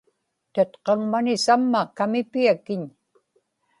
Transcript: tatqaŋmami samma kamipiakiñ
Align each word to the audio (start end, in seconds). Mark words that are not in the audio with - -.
tatqaŋmami 0.53 1.33
samma 1.45 1.81
kamipiakiñ 1.97 2.83